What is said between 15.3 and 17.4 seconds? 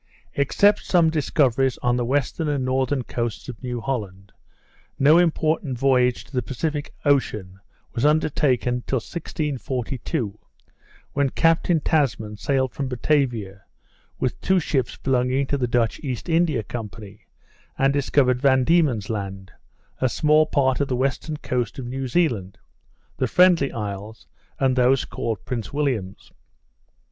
to the Dutch East India Company,